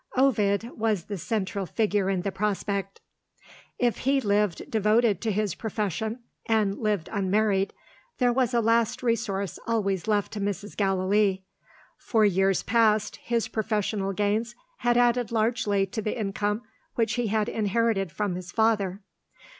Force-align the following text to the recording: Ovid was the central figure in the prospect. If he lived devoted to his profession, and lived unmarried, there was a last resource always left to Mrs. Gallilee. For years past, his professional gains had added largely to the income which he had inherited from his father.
Ovid 0.17 0.71
was 0.75 1.03
the 1.03 1.17
central 1.19 1.67
figure 1.67 2.09
in 2.09 2.23
the 2.23 2.31
prospect. 2.31 3.01
If 3.77 3.97
he 3.99 4.19
lived 4.19 4.63
devoted 4.67 5.21
to 5.21 5.31
his 5.31 5.53
profession, 5.53 6.23
and 6.47 6.79
lived 6.79 7.07
unmarried, 7.11 7.71
there 8.17 8.33
was 8.33 8.55
a 8.55 8.61
last 8.61 9.03
resource 9.03 9.59
always 9.67 10.07
left 10.07 10.31
to 10.31 10.39
Mrs. 10.41 10.75
Gallilee. 10.75 11.43
For 11.99 12.25
years 12.25 12.63
past, 12.63 13.17
his 13.17 13.47
professional 13.47 14.11
gains 14.11 14.55
had 14.77 14.97
added 14.97 15.31
largely 15.31 15.85
to 15.85 16.01
the 16.01 16.19
income 16.19 16.63
which 16.95 17.13
he 17.13 17.27
had 17.27 17.47
inherited 17.47 18.11
from 18.11 18.33
his 18.33 18.51
father. 18.51 19.01